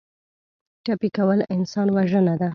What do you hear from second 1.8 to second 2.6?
وژنه ده.